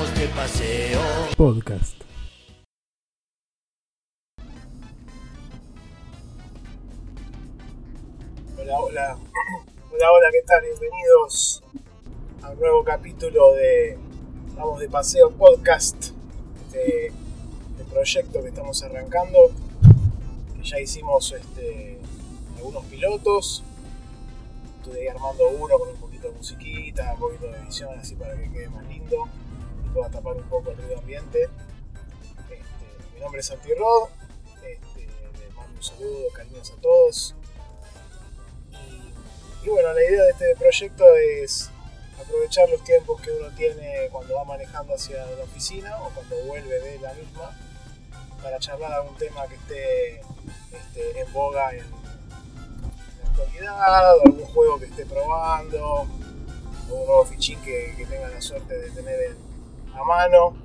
[0.00, 1.00] vamos de paseo.
[1.36, 1.94] Podcast.
[8.58, 9.18] Hola, hola.
[9.92, 10.62] Hola, hola, ¿qué tal?
[10.62, 11.62] Bienvenidos
[12.42, 13.98] a un nuevo capítulo de
[14.56, 16.12] Vamos de Paseo Podcast,
[16.64, 19.50] este, este proyecto que estamos arrancando,
[20.56, 21.98] que ya hicimos este,
[22.56, 23.62] algunos pilotos,
[24.78, 28.34] estuve ahí armando uno con un poquito de musiquita, un poquito de edición así para
[28.34, 29.28] que quede más lindo
[29.90, 31.48] pueda tapar un poco el ruido ambiente.
[32.50, 32.62] Este,
[33.14, 34.08] mi nombre es Santi Rod,
[34.62, 37.34] este, les mando un saludo, cariños a todos.
[39.62, 41.70] Y, bueno, la idea de este proyecto es
[42.18, 46.80] aprovechar los tiempos que uno tiene cuando va manejando hacia la oficina o cuando vuelve
[46.80, 47.56] de la misma
[48.42, 50.20] para charlar algún tema que esté
[50.72, 57.60] este, en boga en, la actualidad, algún juego que esté probando, o un nuevo fichín
[57.60, 59.49] que, que tenga la suerte de tener en-
[59.94, 60.56] a mano.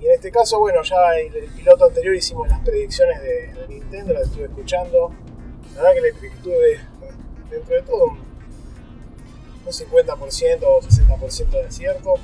[0.00, 4.12] Y en este caso, bueno, ya el, el piloto anterior hicimos las predicciones de, Nintendo,
[4.12, 5.12] las estuve escuchando.
[5.74, 6.80] La verdad que le que tuve
[7.50, 8.18] dentro de todo un,
[9.66, 12.14] un 50% o 60% de acierto.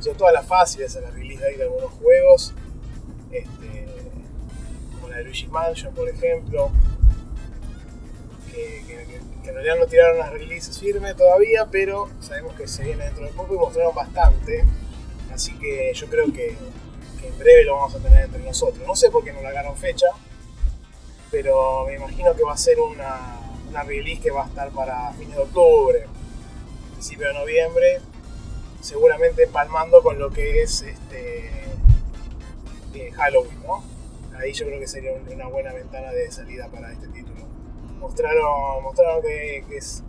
[0.00, 2.54] Sobre todo a las fáciles, a la release de algunos juegos.
[3.30, 3.86] Este,
[4.94, 6.70] como la de Luigi Mansion, por ejemplo.
[8.50, 8.82] Que
[9.50, 13.32] en realidad no tiraron las releases firmes todavía, pero sabemos que se viene dentro de
[13.32, 14.64] poco y mostraron bastante.
[15.32, 16.56] Así que yo creo que,
[17.22, 18.86] en breve lo vamos a tener entre nosotros.
[18.86, 20.06] No sé por qué no largaron fecha,
[21.30, 25.12] pero me imagino que va a ser una, una release que va a estar para
[25.12, 26.06] fines de octubre,
[26.92, 28.00] principio de noviembre,
[28.80, 31.50] seguramente empalmando con lo que es este
[32.94, 33.84] eh, Halloween, ¿no?
[34.38, 37.40] Ahí yo creo que sería un- una buena ventana de salida para este título.
[38.00, 40.02] Mostraron, mostraron que, es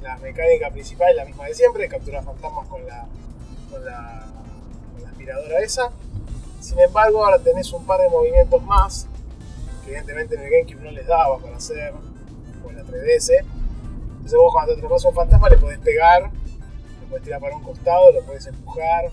[0.00, 3.06] la mecánica principal, la misma de siempre, capturar fantasmas con la,
[3.70, 4.26] con la,
[5.08, 5.90] aspiradora esa.
[6.60, 9.06] Sin embargo, ahora tenés un par de movimientos más
[9.84, 11.92] que evidentemente en el GameCube no les daba para hacer,
[12.64, 13.40] o en la 3DS.
[13.40, 17.56] Entonces vos cuando te atrapas a un fantasma le podés pegar, lo podés tirar para
[17.56, 19.10] un costado, lo podés empujar,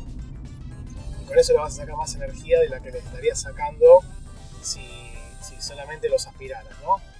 [1.21, 3.99] y con eso le vas a sacar más energía de la que le estarías sacando
[4.61, 4.81] si,
[5.41, 7.12] si solamente los aspiraras, ¿no?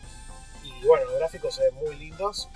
[0.83, 2.49] Y bueno, los gráficos se ven muy lindos.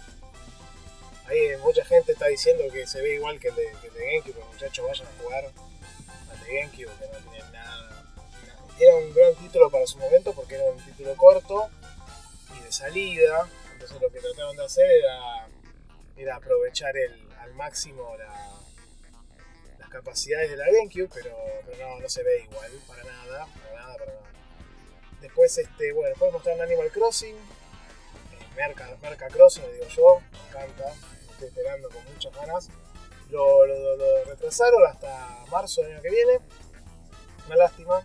[1.27, 4.33] Ahí mucha gente está diciendo que se ve igual que el de, que el GameCube,
[4.33, 5.45] pero muchachos vayan a jugar
[6.31, 8.05] al de GameCube, que no tiene nada.
[8.79, 11.69] Era un gran título para su momento porque era un título corto
[12.57, 13.49] y de salida.
[13.73, 15.47] Entonces lo que trataron de hacer era,
[16.17, 16.93] era aprovechar
[17.41, 18.53] al máximo la-
[19.79, 21.35] las capacidades de la GameCube, pero,
[21.99, 24.27] no, se ve igual, para nada, para nada, para nada.
[25.21, 27.35] Después, este, bueno, después mostraron Animal Crossing,
[28.57, 30.91] Merca, Merca Crossing, lo digo yo, me encanta,
[31.29, 32.69] estoy esperando con muchas ganas.
[33.29, 33.65] Lo,
[34.25, 36.39] retrasaron hasta marzo del año que viene,
[37.45, 38.03] una lástima,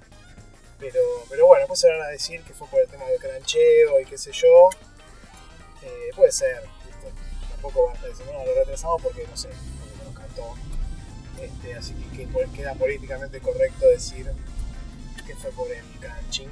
[0.78, 3.98] pero, pero bueno, después se van a decir que fue por el tema del crancheo
[4.00, 4.68] y qué sé yo.
[5.82, 6.62] Eh, puede ser,
[7.50, 9.48] tampoco van a estar diciendo, no, lo retrasamos porque no sé,
[9.80, 10.54] porque nos cantó.
[11.40, 14.30] Este, así que, queda políticamente correcto decir
[15.26, 16.50] que fue por el crunching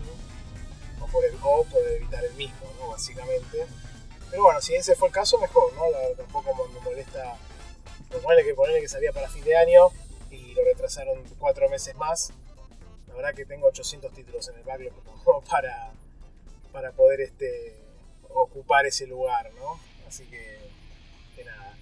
[1.00, 2.88] o por el o por evitar el mismo, ¿no?
[2.88, 3.67] Básicamente.
[4.30, 5.91] Pero bueno, si ese fue el caso, mejor, ¿no?
[5.91, 7.36] La tampoco me molesta.
[8.08, 9.88] Pues ponerle que ponerle que salía para fin de año
[10.30, 12.32] y lo retrasaron cuatro meses más.
[13.08, 14.92] La verdad que tengo 800 títulos en el backlog
[15.50, 15.92] para,
[16.72, 17.76] para poder este,
[18.28, 19.78] ocupar ese lugar, ¿no?
[20.06, 20.58] Así que,
[21.44, 21.74] nada.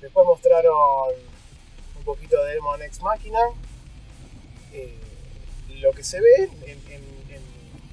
[0.00, 1.14] Después mostraron
[1.96, 3.40] un poquito de Demon Ex Machina.
[4.72, 4.98] Eh,
[5.80, 6.80] lo que se ve en,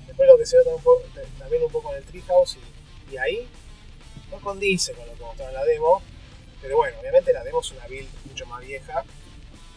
[0.07, 1.03] después lo que se ve también un poco,
[1.39, 2.57] también en el Treehouse
[3.11, 3.49] y ahí
[4.31, 6.01] no condice con lo que mostraron en la demo.
[6.61, 9.03] Pero bueno, obviamente la demo es una build mucho más vieja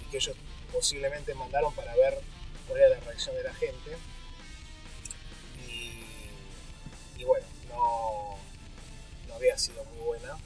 [0.03, 0.37] y que ellos
[0.73, 2.21] posiblemente mandaron para ver
[2.69, 3.97] cuál era la reacción de la gente.
[7.17, 10.37] Y, bueno, no, había sido muy buena.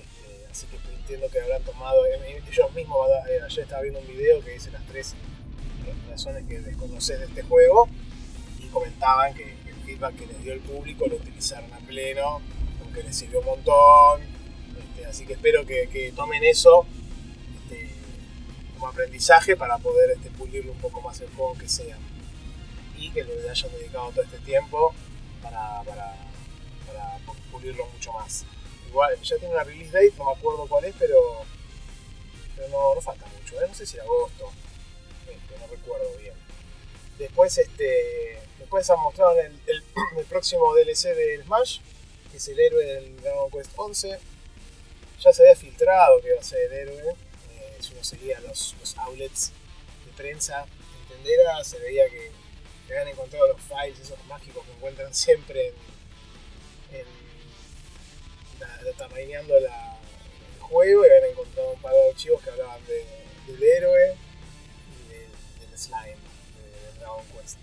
[0.00, 4.06] Este, así que entiendo que habrán tomado, eh, ellos mismos, eh, ayer estaba viendo un
[4.06, 5.14] video que dice las tres
[6.08, 7.88] razones que desconoces de este juego
[8.58, 12.40] y comentaban que el feedback que les dio el público lo utilizaron a pleno,
[12.90, 14.22] porque les sirvió un montón.
[14.78, 16.86] Este, así que espero que, que tomen eso
[17.64, 17.90] este,
[18.74, 21.96] como aprendizaje para poder este, pulirlo un poco más el juego que sea.
[22.98, 24.92] Y que le hayan dedicado todo este tiempo
[25.42, 25.82] para
[27.50, 28.44] pulirlo mucho más.
[28.88, 31.18] Igual, ya tiene una release date, no me acuerdo cuál es, pero,
[32.56, 33.66] pero no, no falta mucho, ¿eh?
[33.68, 34.50] no sé si era agosto,
[35.28, 36.34] este, no recuerdo bien.
[37.18, 39.84] Después, este, después han mostrado el, el-
[40.18, 41.78] el próximo DLC del Smash,
[42.30, 44.18] que es el héroe del Dragon Quest 11.
[45.20, 48.74] Ya se había filtrado que iba a ser el héroe, eh, si uno seguía los,
[48.96, 49.52] outlets
[50.06, 52.32] de prensa en Tendera, se veía que,
[52.88, 55.72] habían encontrado los files esos mágicos que encuentran siempre
[56.90, 57.06] en,
[59.16, 59.34] en
[60.54, 63.04] el juego y habían encontrado un par de archivos que hablaban de,
[63.46, 64.16] del héroe
[64.92, 65.08] y
[65.60, 66.16] del slime,
[66.56, 67.58] de, Dragon Quest.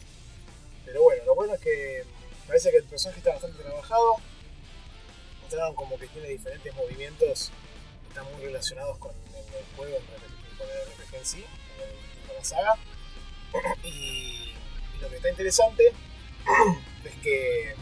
[0.86, 2.04] Pero bueno, lo bueno es que
[2.48, 4.18] parece que el personaje está bastante trabajado.
[5.48, 7.52] Mostraron como que tiene diferentes movimientos
[8.02, 9.98] que están muy relacionados con el, juego,
[10.58, 11.46] con el RPG en sí,
[12.28, 12.76] con, la saga.
[13.82, 14.52] Y,
[15.00, 15.94] lo que está interesante
[17.06, 17.76] es que,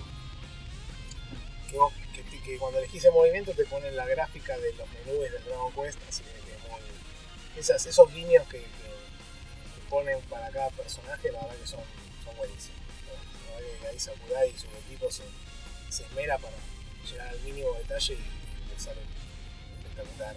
[2.44, 5.98] que, cuando elegís el movimiento te ponen la gráfica de los menús del Dragon Quest,
[6.08, 6.82] así que muy,
[7.58, 8.64] esas, esos guiños que,
[9.90, 11.80] ponen para cada personaje, la verdad que son,
[12.24, 12.80] son buenísimos.
[13.50, 15.24] La verdad que ahí Sakurai y su equipo se,
[15.90, 16.56] se esmera para
[17.06, 19.02] llegar al mínimo detalle y, sale
[19.78, 20.36] espectacular.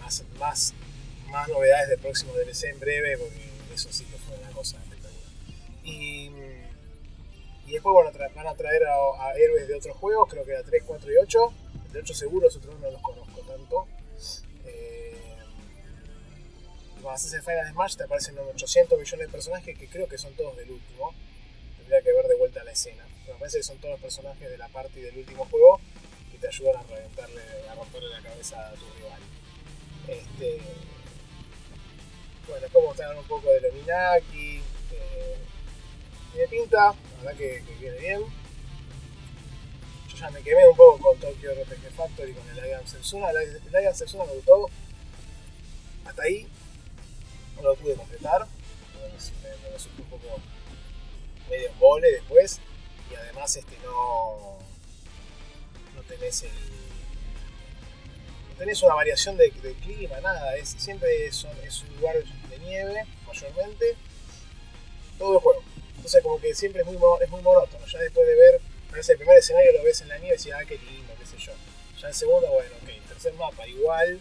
[0.00, 0.74] Más, más,
[1.30, 5.30] más novedades del próximo DLC en breve, porque eso sí que fue una cosa espectacular.
[5.84, 6.30] Y,
[7.66, 7.94] y después
[8.34, 11.52] van a traer a, héroes de otros juegos, creo que era 3, 4 y 8.
[11.92, 13.86] De 8 seguros, otros no los conozco tanto.
[14.64, 15.16] Eh,
[16.94, 20.32] cuando haces el Final Smash te aparecen 800 millones de personajes que creo que son
[20.34, 21.14] todos del último.
[21.82, 23.04] Tendría que ver de vuelta la escena.
[23.26, 25.80] Me parece que son todos los personajes de la parte del último juego
[26.30, 29.20] que te ayudan a reventarle, a romperle la cabeza a tu rival.
[30.06, 30.60] Este,
[32.46, 34.62] bueno, después mostraron un poco de los Minaki.
[34.92, 35.36] Eh,
[36.32, 38.20] tiene pinta, la verdad que, viene bien.
[40.08, 43.30] Yo ya me quemé un poco con Tokyo RPG Factory, con el Alliance Setsuna.
[43.30, 44.70] El Alliance Setsuna me gustó.
[46.04, 46.46] Hasta ahí
[47.56, 48.46] no lo pude completar.
[48.46, 50.40] Me, me resultó un poco
[51.50, 52.60] medio en después.
[53.10, 54.58] Y además este no,
[55.94, 56.50] no tenés el
[58.62, 59.50] tenés una variación de,
[59.82, 62.14] clima, nada, es, siempre es, un lugar
[62.48, 63.96] de nieve, mayormente,
[65.18, 65.64] todo el juego.
[65.96, 69.18] Entonces como que siempre es muy, es muy monótono, ya después de ver, parece el
[69.18, 71.52] primer escenario lo ves en la nieve y decís, ah, qué lindo, qué sé yo.
[72.00, 74.20] Ya el segundo, bueno, ok, tercer mapa igual,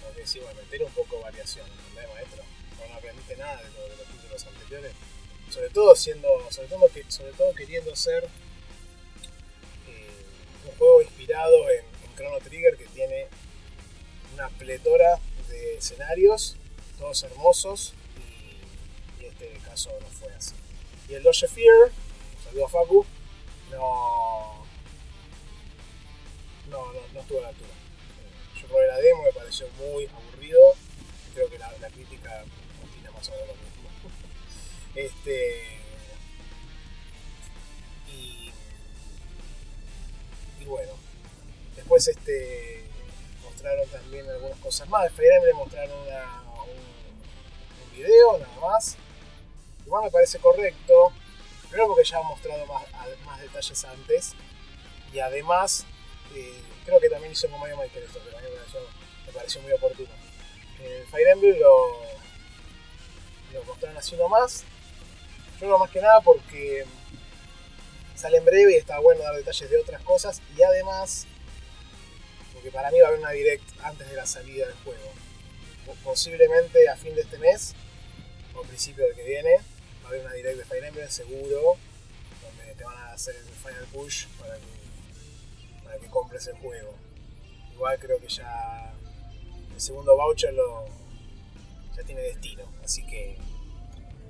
[0.00, 2.44] como que bueno, meter un poco de variación, ¿entendés, maestro?
[2.78, 4.92] No, aprendiste nada de, de los títulos anteriores.
[5.50, 8.28] Sobre todo siendo, sobre todo, sobre todo queriendo ser eh,
[10.66, 13.26] un juego inspirado en, Chrono Trigger que tiene
[14.32, 16.56] una pletora de escenarios,
[16.98, 17.92] todos hermosos,
[19.20, 20.54] y, y este caso no fue así.
[21.10, 21.92] Y el Doge Fear,
[22.42, 23.04] saludo a Facu,
[23.70, 24.64] no,
[26.70, 27.70] no, no, no estuvo a la altura.
[28.60, 30.74] Yo probé la demo, me pareció muy aburrido,
[31.34, 32.44] creo que la, crítica
[32.82, 33.65] opina más o menos.
[34.96, 35.78] Este,
[38.08, 38.52] y,
[40.64, 40.92] bueno,
[41.76, 42.84] después este
[43.44, 45.04] mostraron también algunas cosas más.
[45.04, 46.06] De Fire Emblem mostraron un,
[47.94, 48.96] video nada más.
[49.84, 51.12] Igual me parece correcto.
[51.68, 52.84] Primero porque ya han mostrado más,
[53.24, 54.32] más detalles antes.
[55.12, 55.84] Y además,
[56.34, 58.48] eh, creo que también hizo con Mario Maker esto, pero a mí
[59.26, 60.08] me pareció, muy oportuno.
[60.80, 62.02] El Fire Emblem lo,
[63.52, 64.64] lo mostraron así más
[65.60, 66.84] Yo creo más que nada porque
[68.14, 70.40] sale en breve y está bueno dar detalles de otras cosas.
[70.56, 71.26] Y además
[72.56, 75.12] porque para mí va a haber una direct antes de la salida del juego.
[76.02, 77.74] Posiblemente a fin de este mes,
[78.54, 79.56] o principio del que viene,
[80.02, 81.76] va a haber una direct de Fire Emblem seguro,
[82.42, 86.94] donde te van a hacer el final push para que, para que compres el juego.
[87.72, 88.94] Igual creo que ya
[89.74, 90.86] el segundo voucher lo,
[91.94, 93.36] ya tiene destino, así que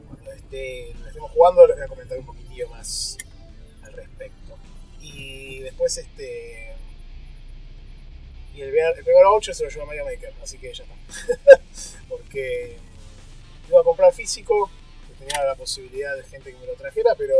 [0.07, 3.19] cuando esté, lo estemos jugando les voy a comentar un poquitillo más
[3.83, 4.57] al respecto.
[5.01, 6.67] Y después este
[8.57, 11.61] y el, el primer voucher se lo llevó Mario Maker, así que ya está.
[12.09, 12.79] Porque
[13.69, 14.71] iba a comprar físico,
[15.19, 17.37] tenía la posibilidad de gente que me lo trajera, pero.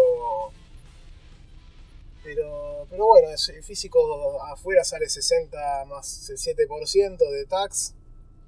[2.23, 7.95] Pero, pero bueno, el físico afuera sale 60 más el 7% de tax,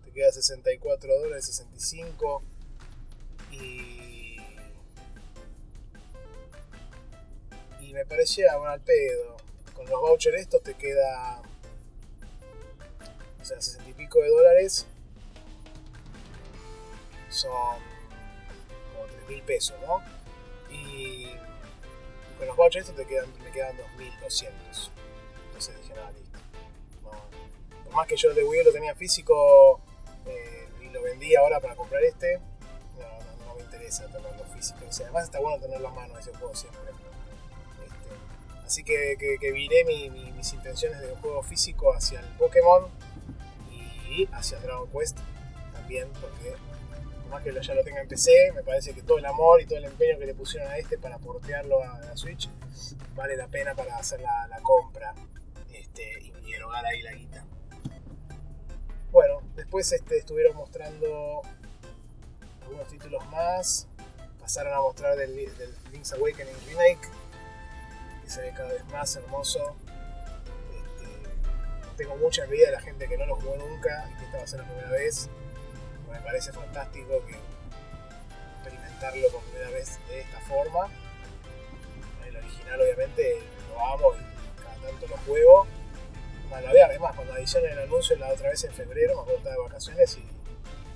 [0.04, 2.42] te queda 64 dólares, 65
[3.52, 3.97] y.
[7.98, 9.36] me parecía bueno, al pedo.
[9.74, 11.42] Con los vouchers estos te queda
[13.40, 14.86] o sea, 60 y pico de dólares
[17.28, 17.50] son
[18.92, 20.00] como 3 mil pesos, ¿no?
[20.70, 21.26] Y
[22.38, 24.50] con los vouchers estos te quedan, me quedan 2.200.
[25.46, 26.38] Entonces dije, nada, listo.
[27.84, 29.80] Por más que yo de Wii lo tenía físico
[30.26, 32.38] eh, y lo vendí ahora para comprar este,
[32.96, 34.84] no, no, me interesa tenerlo físico.
[34.88, 36.92] O sea, además está bueno tenerlo a mano ese juego siempre.
[38.68, 42.86] Así que, que, viré mis intenciones de juego físico hacia el Pokémon
[44.10, 45.16] y hacia Dragon Quest.
[45.72, 46.54] también, porque
[47.22, 49.64] por más que ya lo tenga en PC, me parece que todo el amor y
[49.64, 52.50] todo el empeño que le pusieron a este para portearlo a la Switch
[53.16, 55.14] vale la pena para hacer la, compra
[55.72, 57.46] este, y erogar ahí la guita.
[59.10, 61.40] Bueno, después este, estuvieron mostrando
[62.60, 63.88] algunos títulos más.
[64.38, 65.34] Pasaron a mostrar del,
[65.90, 67.08] Link's Awakening Remake,
[68.28, 69.76] se ve cada vez más hermoso.
[70.70, 74.38] Este, tengo mucha envidia de la gente que no lo jugó nunca y que esta
[74.38, 75.28] va a ser la primera vez.
[76.10, 77.36] Me parece fantástico que
[78.56, 80.88] experimentarlo por primera vez de esta forma.
[82.26, 85.66] El original obviamente lo amo y cada tanto lo juego
[86.48, 90.16] bueno, además, cuando adicioné el anuncio la otra vez en febrero, me acuerdo de vacaciones
[90.16, 90.22] y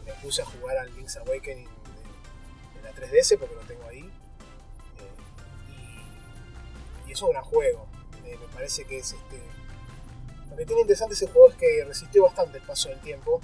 [0.06, 4.10] me puse a jugar al Link's Awakening de, la 3DS porque lo tengo ahí.
[7.12, 7.86] Eh, y, es un gran juego.
[8.22, 9.40] me parece que es este.
[10.50, 13.40] Lo que tiene interesante ese juego es que resistió bastante el paso del tiempo.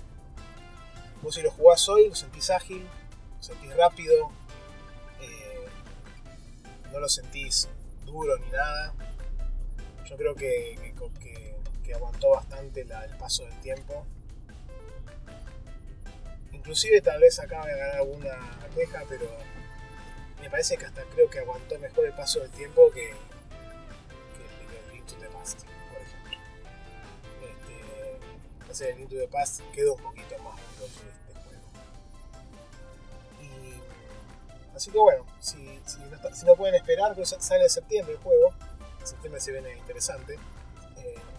[1.23, 2.83] Vos si lo jugás hoy, lo sentís ágil,
[3.37, 4.31] lo sentís rápido,
[5.21, 5.67] eh,
[6.93, 7.69] no lo sentís
[8.05, 8.95] duro ni nada.
[10.05, 10.95] Yo creo que,
[11.85, 14.07] que aguantó bastante el paso del tiempo.
[16.53, 19.27] Inclusive tal vez acá voy a ganar alguna queja, pero
[20.41, 23.13] me parece que hasta creo que aguantó mejor el paso del tiempo que,
[25.17, 25.61] que el Link to the Past,
[25.91, 26.39] por ejemplo.
[28.71, 31.63] Este, el Link to the Past quedó un poquito más que este juego.
[33.43, 35.81] Y, así que bueno, si,
[36.45, 38.55] no, pueden esperar, pues sale en septiembre el juego.
[39.01, 40.39] En septiembre se viene interesante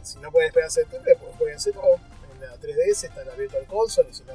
[0.09, 4.09] si no pueden esperar septiembre, pues pueden ser en la 3DS, está la Virtual Console,
[4.09, 4.33] y si no,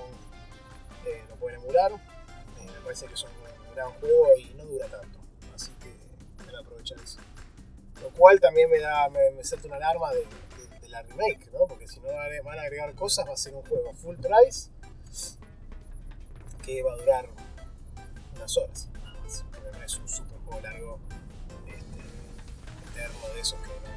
[1.06, 1.92] eh, lo pueden emular.
[1.92, 3.30] Eh, me parece que es un,
[3.74, 5.18] gran juego y no dura tanto,
[5.52, 5.92] así que
[6.44, 7.18] voy a aprovechar eso.
[8.04, 10.26] Lo cual también me da, me, me una alarma de,
[10.90, 11.66] la remake, ¿no?
[11.66, 14.68] Porque si no van a agregar cosas, va a ser un juego full price
[16.62, 17.26] que va a durar
[18.37, 18.88] unas horas,
[19.50, 20.99] porque no es un super juego largo,
[21.66, 23.94] este, eterno de esos que no, no.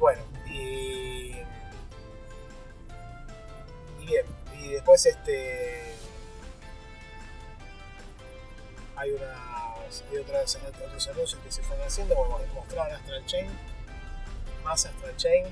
[0.00, 1.36] Bueno, y.
[4.00, 4.26] Y bien,
[4.58, 5.94] y después este.
[9.06, 13.46] Hay, unas, hay otras, otros anuncios que se fueron haciendo, como mostrar Astral Chain,
[14.64, 15.46] más Astral Chain,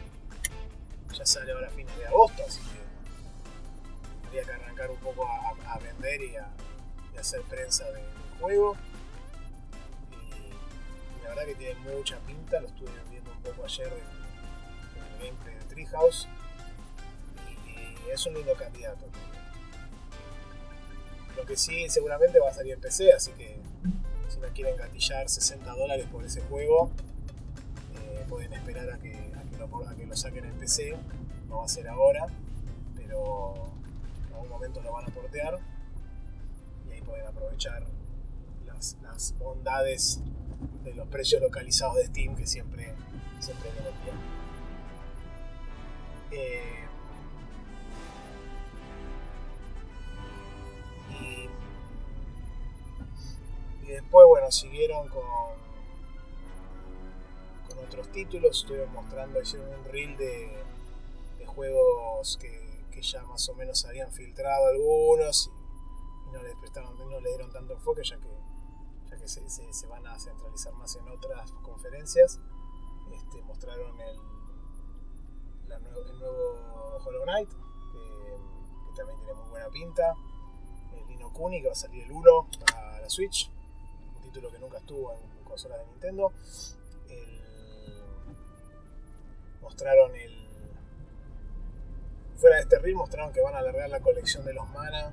[1.12, 5.78] ya sale ahora a fines de agosto, así que habría que arrancar un poco a,
[5.78, 6.48] vender y a,
[7.16, 8.02] hacer prensa del
[8.40, 8.76] juego
[11.22, 15.54] la verdad que tiene mucha pinta, lo estuve viendo un poco ayer en, el gameplay
[15.54, 16.26] de Treehouse
[18.06, 19.06] y es un lindo candidato.
[21.36, 23.58] Lo que sí seguramente va a salir en PC, así que
[24.28, 26.90] si no quieren gatillar 60 dólares por ese juego,
[27.96, 29.14] eh, pueden esperar a que,
[29.58, 30.96] lo, saquen en PC,
[31.48, 32.26] no va a ser ahora,
[32.96, 33.54] pero
[34.28, 35.58] en algún momento lo van a portear
[36.86, 37.84] y ahí pueden aprovechar
[38.66, 40.20] las, las bondades
[40.84, 42.94] de los precios localizados de Steam que siempre,
[43.40, 44.16] siempre vienen bien.
[46.30, 46.84] Eh,
[53.86, 55.22] y, después, bueno, siguieron con,
[57.68, 60.64] con otros títulos, estuvieron mostrando, hicieron un reel de,
[61.46, 65.52] juegos que, que, ya más o menos habían filtrado algunos
[66.26, 68.28] y, no les prestaron, no le dieron tanto enfoque ya que
[69.24, 72.40] que se, se, van a centralizar más en otras conferencias.
[73.10, 74.18] Este, mostraron el,
[75.70, 80.14] el nuevo Hollow Knight, que, también tiene muy buena pinta.
[80.92, 83.50] El Lino Kuni, que va a salir el 1 para la Switch,
[84.34, 86.32] título que nunca estuvo en consolas de Nintendo.
[89.62, 90.44] mostraron el.
[92.36, 95.12] Fuera de este reel, mostraron que van a alargar la colección de los mana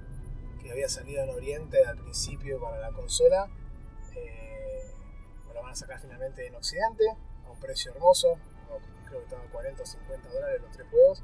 [0.61, 3.49] que había salido en Oriente al principio para la consola
[4.15, 4.91] eh,
[5.53, 7.05] lo van a sacar finalmente en Occidente
[7.45, 8.37] a un precio hermoso.
[9.07, 11.23] Creo que estaba 40 o 50 dólares los tres juegos.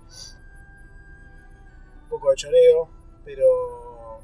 [2.04, 2.90] Un poco de choreo,
[3.26, 4.22] pero.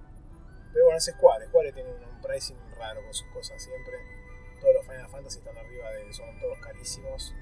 [0.72, 1.48] Pero bueno, es Square.
[1.48, 3.94] Square tiene un, pricing raro con sus cosas siempre.
[4.60, 6.14] Todos los Final Fantasy están arriba de.
[6.14, 7.34] son todos carísimos.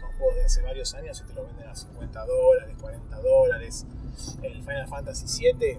[0.00, 3.86] Son juegos de hace varios años y te lo venden a 50 dólares, 40 dólares.
[4.42, 5.78] El Final Fantasy VII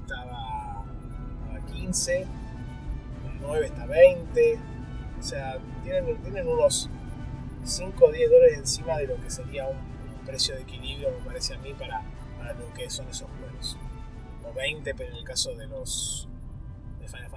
[0.00, 2.26] estaba a 15
[3.40, 4.58] 9 está 20.
[5.18, 6.88] O sea, tienen, tienen unos
[7.64, 11.54] 5 o 10 dólares encima de lo que sería un, precio de equilibrio, me parece
[11.54, 12.02] a mí, para,
[12.36, 13.78] para, lo que son esos juegos.
[14.44, 16.28] O 20, pero en el caso de los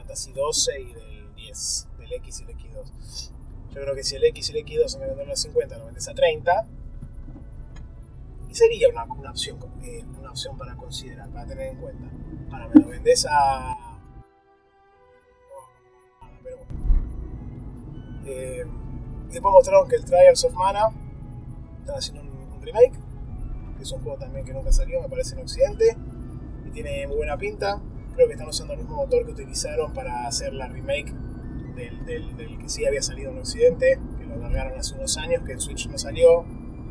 [0.01, 3.31] Fantasy 12 y del 10, del X y el X2.
[3.73, 5.85] Yo creo que si el X y el X2 se me venden a 50, lo
[5.85, 6.65] vendes a 30.
[8.49, 12.09] Y sería una, una opción, eh, una opción para considerar, para tener en cuenta.
[12.51, 13.77] Ahora me lo vendés a.
[16.43, 16.57] Pero
[18.25, 18.65] eh,
[19.29, 20.89] después mostraron que el Trials of Mana
[21.79, 22.93] están haciendo un, un remake,
[23.77, 25.95] que es un juego también que nunca salió, me parece en Occidente,
[26.65, 27.79] y tiene muy buena pinta.
[28.15, 31.13] Creo que están usando el mismo motor que utilizaron para hacer la remake
[31.75, 35.59] del, que sí había salido en Occidente, que lo largaron hace unos años, que el
[35.59, 36.43] Switch no salió.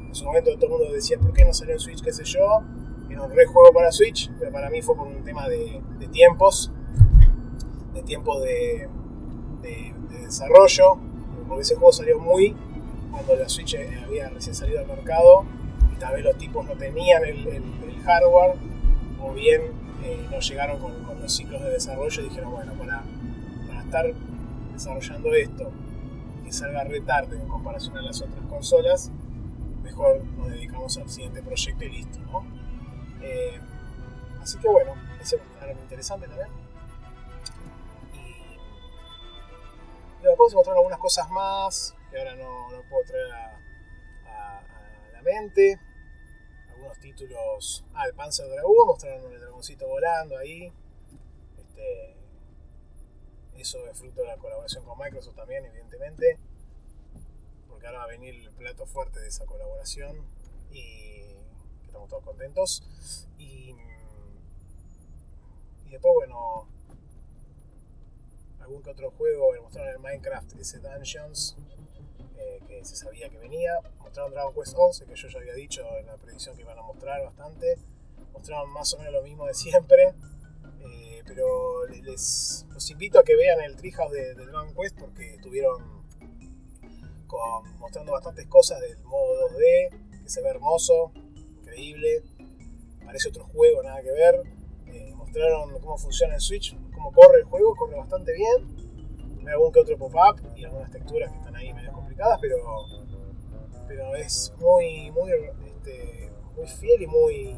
[0.09, 2.03] En su momento todo el mundo decía, ¿por qué no salió en Switch?
[2.03, 2.63] ¿Qué sé yo?
[3.09, 6.73] Era un re juego para Switch, pero para mí fue por un tema de, tiempos,
[7.95, 8.89] de tiempos de,
[9.63, 10.97] de, de, desarrollo,
[11.47, 12.57] porque ese juego salió muy
[13.11, 15.45] cuando la Switch había recién salido al mercado
[16.01, 18.57] tal vez los tipos no tenían el, el hardware
[19.23, 19.63] o bien
[20.03, 23.03] eh, no llegaron con, los ciclos de desarrollo y dijeron, bueno, para,
[23.67, 24.15] para estar
[24.73, 25.71] desarrollando esto
[26.45, 29.11] que salga re tarde en comparación a las otras consolas,
[29.83, 32.45] mejor nos dedicamos al siguiente proyecto y listo, ¿no?
[33.23, 33.59] Eh,
[34.41, 36.49] así que bueno, ese va a interesante también.
[40.21, 43.57] Y, después mostraron algunas cosas más que ahora no, no puedo traer a,
[45.13, 45.79] la mente.
[46.91, 47.85] Algunos títulos.
[47.95, 50.73] Ah, el Panzer Dragoon, mostraron el dragoncito volando ahí.
[51.57, 52.17] Este,
[53.57, 56.39] eso es fruto de la colaboración con Microsoft también, evidentemente.
[57.69, 60.17] Porque ahora va a venir el plato fuerte de esa colaboración.
[60.73, 61.23] Y
[61.87, 62.83] estamos todos contentos.
[63.39, 63.77] Y,
[65.87, 66.67] y después, bueno,
[68.61, 71.57] algún que otro juego, mostraron el Minecraft ese Dungeons,
[72.67, 73.73] que se sabía que venía.
[73.99, 76.83] Mostraron Dragon Quest 11, que yo ya había dicho en la predicción que iban a
[76.83, 77.77] mostrar bastante.
[78.33, 80.15] Mostraron más o menos lo mismo de siempre.
[80.81, 86.01] Eh, pero les, los invito a que vean el Treehouse de, Dragon Quest porque estuvieron
[87.79, 91.13] mostrando bastantes cosas del modo 2D, que se ve hermoso,
[91.61, 92.23] increíble.
[93.05, 94.43] Parece otro juego, nada que ver.
[94.87, 98.77] Eh, mostraron cómo funciona el Switch, cómo corre el juego, corre bastante bien.
[99.41, 101.93] Hay algún que otro pop-up y algunas texturas que están ahí medio
[102.41, 102.57] pero,
[103.89, 105.31] pero es muy, muy,
[105.67, 107.57] este, muy fiel y muy,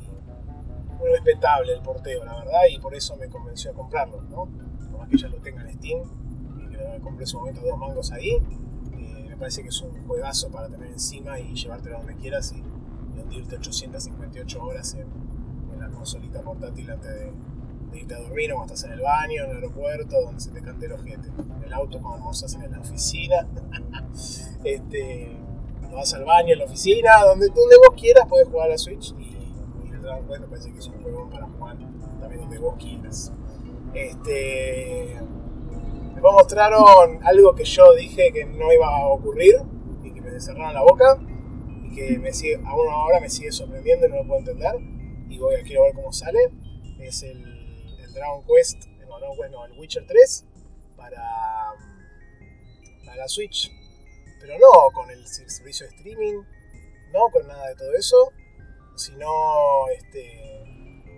[0.98, 4.48] muy respetable el porteo, la verdad, y por eso me convenció a comprarlo, ¿no?
[4.90, 6.00] Por más que ya lo tenga en Steam
[6.58, 8.30] y que compré en su momento dos mangos ahí,
[8.92, 12.58] eh, me parece que es un juegazo para tener encima y llevártelo donde quieras y,
[12.58, 15.08] y hundirte 858 horas en,
[15.72, 17.32] en la consolita portátil antes de
[17.94, 20.86] irte a dormir o estás en el baño, en el aeropuerto, donde se te cante
[20.86, 21.28] el ojete.
[21.56, 23.46] En el auto cuando estás en la oficina.
[24.64, 25.36] este,
[25.80, 28.78] cuando vas al baño, en la oficina, donde, donde vos quieras podés jugar a la
[28.78, 31.76] Switch y, y el Dragon Quest me parece que es un juego para jugar
[32.20, 33.32] también donde vos quieras.
[33.94, 35.18] Este,
[36.14, 39.56] después mostraron algo que yo dije que no iba a ocurrir
[40.02, 41.18] y que me cerraron la boca
[41.84, 44.72] y que me sigue, aún ahora me sigue sorprendiendo y no lo puedo entender
[45.28, 46.38] y voy a quiero ver cómo sale.
[46.98, 47.51] Es el
[48.12, 50.44] Dragon Quest, no, Dragon el Witcher 3
[50.96, 51.74] para,
[53.04, 53.70] para la Switch.
[54.40, 56.42] Pero no con el servicio de streaming,
[57.12, 58.32] no con nada de todo eso,
[58.96, 60.64] sino este,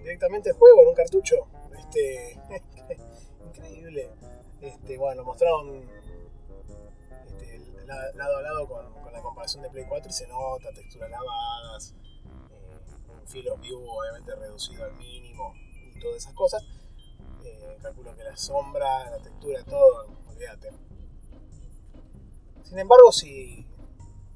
[0.02, 1.46] directamente el juego en un cartucho.
[1.78, 2.38] Este,
[3.46, 4.10] increíble.
[4.60, 5.88] Este, bueno, mostraron
[7.10, 11.94] este, lado a lado con, la comparación de Play 4 y se nota texturas lavadas,
[12.50, 15.54] eh, un field of view obviamente reducido al mínimo
[15.94, 16.64] y todas esas cosas
[17.44, 20.70] eh, calculo que la sombra, la textura, todo, olvídate.
[22.62, 23.66] Sin embargo, si,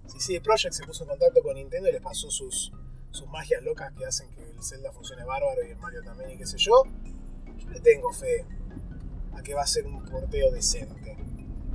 [0.07, 2.73] si CD Projekt se puso en contacto con Nintendo y les pasó sus,
[3.11, 6.37] sus magias locas que hacen que el Zelda funcione bárbaro y el Mario también y
[6.37, 6.85] qué sé yo,
[7.59, 8.45] yo le tengo fe
[9.35, 11.17] a que va a ser un porteo decente.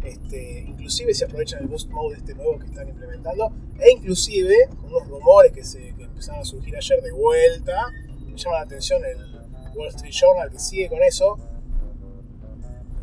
[0.04, 5.08] Este, inclusive se aprovechan el boost mode este nuevo que están implementando e inclusive unos
[5.08, 7.90] rumores que, se, que empezaron a surgir ayer de vuelta
[8.34, 9.33] me llama la atención el,
[9.76, 11.38] Wall Street Journal que sigue con eso.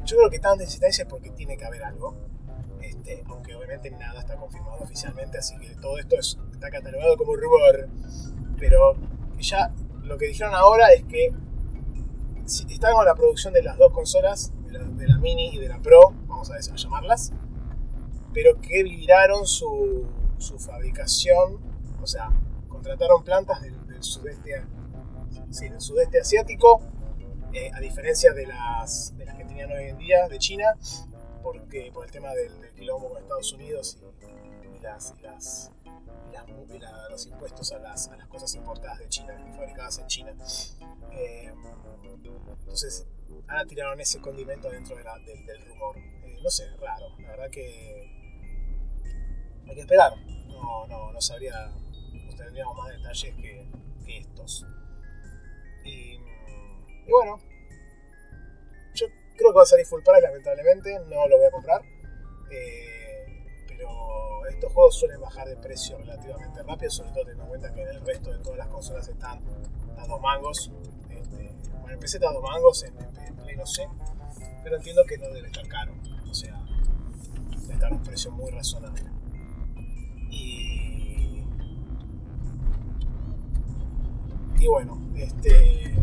[0.04, 2.14] Yo creo que están en es porque tiene que haber algo.
[2.80, 7.36] Este, aunque obviamente nada está confirmado oficialmente, así que todo esto es, está catalogado como
[7.36, 7.88] rumor.
[8.58, 8.96] Pero
[9.38, 11.32] ya lo que dijeron ahora es que
[12.46, 15.78] si están con la producción de las dos consolas, de la, Mini y de la
[15.80, 17.32] Pro, vamos a, a llamarlas,
[18.32, 20.06] pero que viraron su,
[20.38, 21.58] su, fabricación,
[22.02, 22.30] o sea,
[22.68, 24.64] contrataron plantas del, del sudeste
[25.50, 26.80] sí, del sudeste asiático,
[27.52, 30.76] eh, a diferencia de las, de las que tenían hoy en día de China,
[31.42, 33.98] porque por el tema del, del quilombo con Estados Unidos
[34.62, 35.70] y, las, las,
[37.10, 40.32] los impuestos a las, a las, cosas importadas de China fabricadas en China.
[41.12, 41.52] Eh,
[42.60, 43.06] entonces,
[43.48, 45.04] ahora tiraron ese condimento dentro del,
[45.46, 45.96] del, rumor.
[45.98, 47.06] Eh, no sé, raro.
[47.18, 48.08] La verdad que
[49.68, 50.12] hay que esperar.
[50.48, 51.72] No, no, no sabría
[52.44, 53.66] tendríamos más detalles que,
[54.18, 54.66] estos.
[55.84, 56.18] Y,
[57.08, 57.40] bueno,
[58.94, 61.82] yo creo que va a salir full price, lamentablemente, no lo voy a comprar.
[62.50, 63.10] Eh,
[63.66, 67.82] pero estos juegos suelen bajar de precio relativamente rápido, sobre todo teniendo en cuenta que
[67.82, 69.40] en el resto de todas las consolas están
[69.98, 70.70] a dos mangos.
[71.10, 72.94] Este, bueno, en está a dos mangos, en,
[73.36, 73.86] Play no sé,
[74.62, 75.94] pero entiendo que no debe estar caro.
[76.28, 76.60] O sea,
[77.62, 79.02] debe estar a un precio muy razonable.
[84.60, 85.94] Y bueno, este,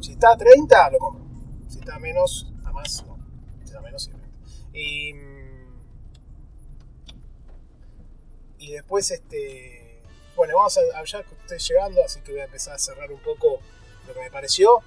[0.00, 1.24] si está a 30, lo compro.
[1.66, 3.18] Si está a menos, a más, no.
[3.60, 4.12] Si está a menos, sí.
[4.74, 5.14] Y,
[8.58, 10.02] y después, este,
[10.36, 13.60] bueno, vamos a, ya estoy llegando, así que voy a empezar a cerrar un poco
[14.06, 14.80] lo que me pareció.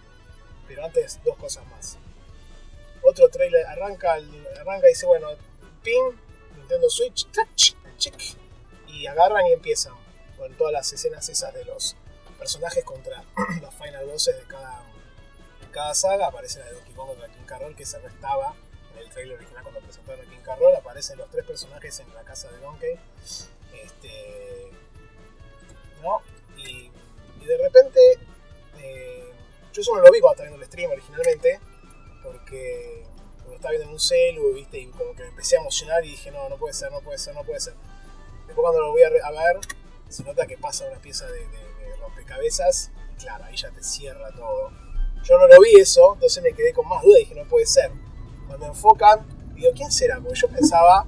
[0.68, 1.98] Pero antes, dos cosas más.
[3.02, 5.30] Otro trailer arranca, arranca y dice, bueno,
[5.84, 6.12] ping,
[6.58, 7.28] Nintendo Switch,
[8.88, 9.94] y agarran y empiezan
[10.38, 11.96] con todas las escenas esas de los
[12.46, 13.24] personajes contra
[13.62, 14.84] los final bosses de cada,
[15.72, 16.28] cada saga.
[16.28, 18.54] Aparece la de Donkey Kong contra King Carroll, que se restaba
[18.94, 20.76] en el trailer original cuando presentaron a King Carroll.
[20.76, 23.00] Aparecen los tres personajes en la casa de Donkey.
[23.84, 24.72] Este,
[26.04, 26.22] ¿no?
[26.56, 26.92] y,
[27.48, 28.00] de repente,
[28.78, 29.34] eh,
[29.74, 31.60] yo eso no lo vi cuando estaba viendo el stream originalmente,
[32.22, 33.06] porque
[33.38, 34.80] cuando estaba viendo en un celu, ¿viste?
[34.80, 37.18] Y como que me empecé a emocionar y dije, no, no puede ser, no puede
[37.18, 37.74] ser, no puede ser.
[38.46, 39.22] Después cuando lo voy a, ver,
[40.10, 41.65] se nota que pasa una pieza de,
[42.08, 44.72] rompecabezas y claro, ahí ya te cierra todo.
[45.24, 47.66] Yo no lo vi eso, entonces me quedé con más dudas y dije, no puede
[47.66, 47.92] ser.
[48.48, 50.20] Cuando enfocan, digo, ¿quién será?
[50.20, 51.06] Porque yo pensaba,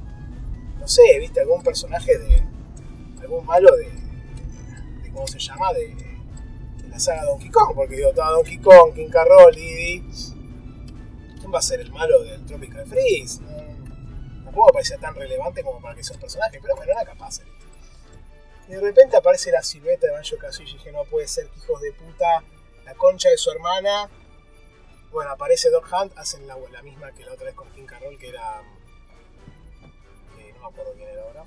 [0.80, 2.44] no sé, viste, algún personaje de.
[3.22, 3.92] algún malo de.
[5.14, 5.74] ¿Cómo se llama?
[5.74, 10.04] De, de la saga Donkey Kong, porque digo, estaba Donkey Kong, King Carroll, Diddy.
[11.40, 13.40] ¿Quién va a ser el malo del Tropical Freeze?
[14.58, 17.42] tampoco parecía tan relevante como para que sea un personaje, pero bueno, era capaz.
[18.68, 21.82] De repente aparece la silueta de Banjo Kazooie y dije, no puede ser que hijos
[21.82, 22.44] de puta,
[22.84, 24.10] la concha de su hermana.
[25.12, 28.18] Bueno, aparece Dog Hunt, hacen la, la misma que la otra vez con King Carroll,
[28.18, 28.62] que era.
[30.36, 31.46] Que no me acuerdo quién era ahora,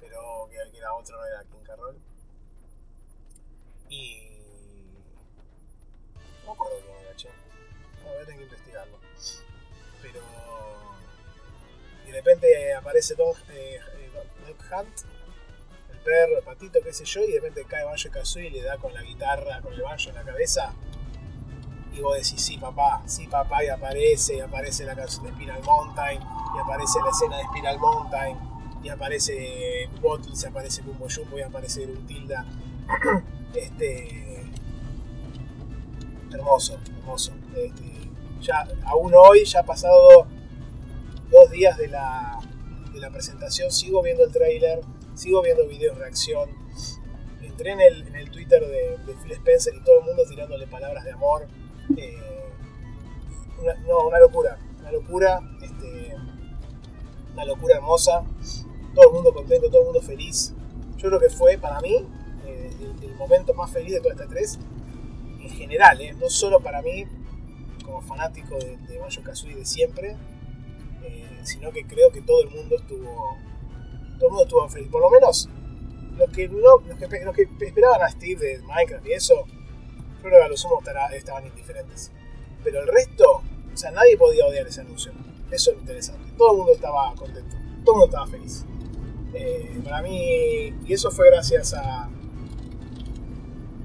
[0.00, 1.96] pero que, era otro, no era King Carroll.
[3.88, 4.28] Y.
[6.42, 7.28] No me acuerdo quién era, che.
[8.04, 8.98] voy a tener que investigarlo.
[10.00, 10.20] Pero
[12.06, 13.80] de repente aparece Don, eh,
[14.70, 15.19] Hunt, el
[16.00, 18.92] perro, patito, qué sé yo, y de repente cae Banjo Kazooie y le da con
[18.94, 20.72] la guitarra, con el banjo en la cabeza.
[21.92, 25.62] Y vos decís, sí papá, sí papá, y aparece, y aparece la canción de Spiral
[25.62, 28.38] Mountain, y aparece la escena de Spiral Mountain,
[28.82, 32.44] y aparece Bottles, y aparece Bumbo Jumbo, y aparece Tilda.
[33.54, 34.46] este.
[36.32, 37.32] Hermoso, hermoso.
[37.56, 37.92] Este,
[38.40, 40.26] ya, aún hoy, ya ha pasado
[41.30, 42.40] dos días de la,
[42.92, 44.80] de la presentación sigo viendo el trailer,
[45.20, 46.48] sigo viendo videos de reacción.
[47.42, 51.04] Entré en el, en el Twitter de, Phil Spencer y todo el mundo tirándole palabras
[51.04, 51.46] de amor.
[51.94, 52.16] Eh,
[53.60, 56.16] una, no, una locura, una locura, este,
[57.34, 58.24] una locura hermosa.
[58.94, 60.54] Todo el mundo contento, todo el mundo feliz.
[60.96, 61.96] Yo creo que fue para mí
[62.46, 62.70] eh,
[63.02, 64.58] el, momento más feliz de toda esta 3
[65.42, 67.04] en general, eh, no solo para mí
[67.84, 70.16] como fanático de, de Banjo Kazooie de siempre,
[71.42, 73.38] sino que creo que todo el mundo estuvo
[74.20, 74.88] todo el mundo estuvo feliz.
[74.88, 75.48] Por lo menos
[76.16, 80.44] los que, no, los que, esperaban a Steve de Minecraft y eso, yo creo que
[80.44, 80.80] a lo sumo
[81.12, 82.12] estaban indiferentes.
[82.62, 85.12] Pero el resto, o sea, nadie podía odiar ese anuncio.
[85.50, 86.30] Eso es lo interesante.
[86.36, 88.64] Todo el mundo estaba contento, todo el mundo estaba feliz.
[89.32, 92.10] Eh, para mí, y eso fue gracias a,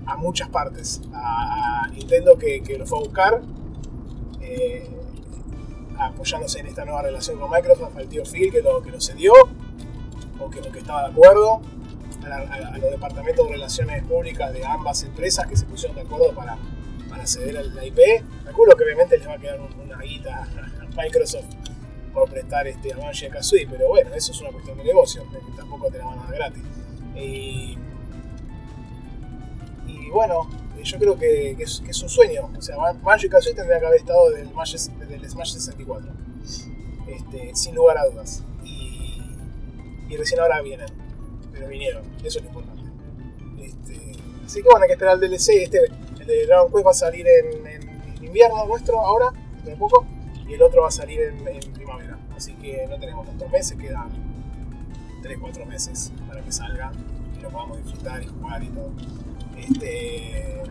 [0.06, 1.02] a muchas partes.
[1.14, 3.42] A, Nintendo que, que, lo fue a buscar.
[4.42, 4.90] Eh,
[5.98, 9.32] apoyándose en esta nueva relación con Microsoft, al tío Phil que lo, que lo cedió,
[10.40, 11.62] o que, que estaba de acuerdo,
[12.32, 16.58] a, los departamentos de relaciones públicas de ambas empresas que se pusieron de acuerdo para,
[17.10, 18.00] para ceder la IP.
[18.44, 21.46] Calculo que obviamente les va a quedar una guita a Microsoft
[22.14, 25.26] por prestar este a Banjo Kazooie, pero bueno, eso es una cuestión de negocio,
[25.58, 26.64] tampoco te la van a dar gratis.
[27.16, 27.78] Y,
[29.88, 30.48] y bueno,
[30.82, 32.50] yo creo que, es, un sueño.
[32.58, 36.12] O sea, Banjo y Kazooie tendría que haber estado desde el, Smash, 64.
[37.08, 38.44] Este, sin lugar a dudas.
[40.10, 40.88] Y, recién ahora vienen.
[41.52, 42.04] Pero vinieron.
[42.24, 42.84] Eso es lo importante.
[43.60, 44.12] Este,
[44.46, 45.50] así que bueno, hay que esperar el DLC.
[45.64, 45.80] Este,
[46.20, 49.32] el de Dragon Quest va a salir en, invierno nuestro ahora,
[49.64, 50.06] de poco.
[50.48, 52.20] Y el otro va a salir en, primavera.
[52.36, 54.10] Así que no tenemos tantos meses, quedan
[55.24, 56.92] 3-4 meses para que salga
[57.38, 58.92] y lo podamos disfrutar y jugar y todo.
[59.58, 60.64] Este,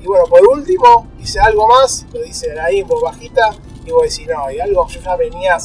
[0.00, 3.50] y, bueno, por último, hice algo más, lo dice ahí en voz bajita,
[3.84, 5.56] y vos decís, no, y algo, yo ya venía,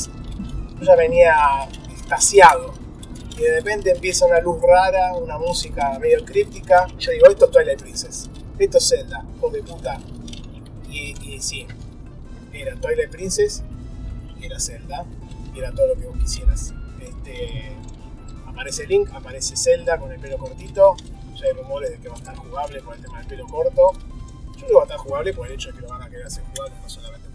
[0.84, 1.34] ya venía
[1.90, 2.74] extasiado.
[3.38, 6.88] y de repente empieza una luz rara, una música medio críptica.
[7.00, 10.00] Yo digo, esto es Twilight Princess, esto es Zelda, hijo de puta.
[10.90, 11.66] Y, y sí,
[12.54, 13.64] era Twilight Princess,
[14.42, 15.06] era Zelda,
[15.56, 16.74] era todo lo que vos quisieras.
[17.00, 17.72] Este,
[18.46, 20.96] aparece Link, aparece Zelda con el pelo cortito.
[21.36, 23.92] Ya hay rumores de que va a estar jugable por el tema del pelo corto.
[23.94, 26.10] Yo creo que va a estar jugable por el hecho de que lo van a
[26.10, 27.28] querer hacer jugable, no solamente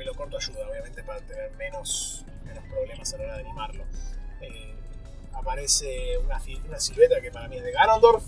[0.00, 3.84] pelo corto ayuda, obviamente, para tener menos, menos problemas a la hora de animarlo.
[4.40, 4.74] Eh,
[5.34, 8.24] aparece una, una silueta que para mí es de Ganondorf.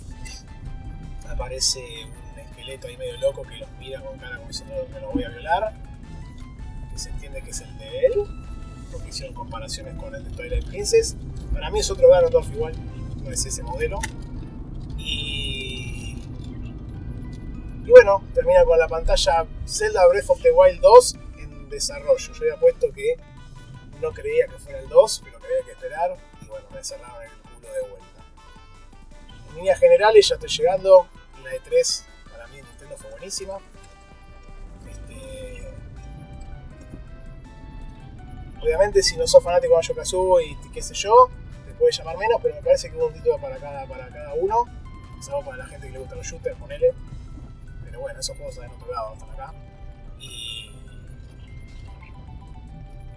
[1.31, 5.13] Aparece un esqueleto ahí medio loco que los mira con cara como diciendo que lo
[5.13, 5.73] voy a violar.
[6.95, 8.13] Se entiende que es el de él.
[8.93, 11.17] Porque hicieron comparaciones con el de Twilight Princess.
[11.55, 12.75] Para mí es otro Ganondorf igual,
[13.25, 13.99] no es ese modelo.
[14.99, 16.19] Y.
[17.87, 21.22] Y bueno, termina con la pantalla Zelda Breath of the Wild 2 en
[21.73, 22.33] desarrollo.
[22.33, 23.17] Yo había puesto que
[24.01, 26.17] no creía que fuera el 2, pero que había que esperar.
[26.41, 28.07] Y bueno, me cerraron el culo de vuelta.
[29.49, 31.09] En líneas generales ya estoy llegando.
[31.43, 33.59] La de 3 para mí Nintendo fue buenísima.
[34.89, 35.69] Este,
[38.63, 41.29] Obviamente si no sos fanático de Banjo y qué sé yo,
[41.67, 44.35] te puede llamar menos, pero me parece que hubo un título para cada, para cada
[44.35, 44.67] uno.
[45.21, 46.93] Salvo para la gente que le gusta los shooters, ponele.
[47.85, 49.55] Pero bueno, esos juegos están en otro lado, están acá.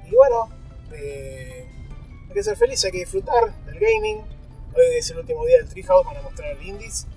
[0.08, 0.50] Y bueno,
[0.94, 1.68] eh,
[2.28, 4.22] hay que ser feliz, hay que disfrutar del gaming.
[4.76, 7.08] Hoy es el último día del Treehouse para mostrar el Indies.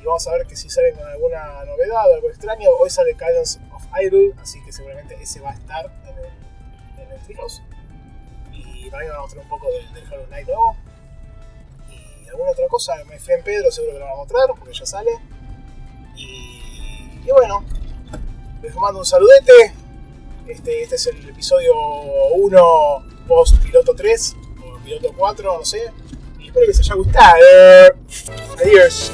[0.00, 2.70] Y vamos a ver que si salen con alguna novedad o algo extraño.
[2.80, 7.12] Hoy sale Guidance of Hyrule, así que seguramente ese va a estar en el, en
[7.12, 7.62] el Treehouse.
[8.52, 10.76] Y también vamos a mostrar un poco del, del Hollow Knight nuevo.
[11.90, 14.72] Y alguna otra cosa, me fui en Pedro, seguro que lo van a mostrar, porque
[14.72, 15.10] ya sale.
[16.16, 17.64] Y, y bueno,
[18.62, 19.85] les mando un saludete.
[20.48, 21.74] Este, este es el episodio
[22.34, 25.90] 1 post piloto 3 o piloto 4, no sé.
[26.38, 27.36] Y espero que les haya gustado.
[28.62, 29.12] Adiós.